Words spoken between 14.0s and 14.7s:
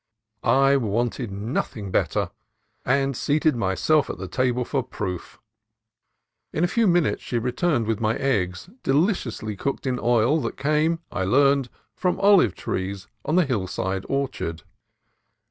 orchard.